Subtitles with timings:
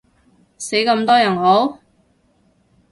[0.57, 1.77] 死咁多人好？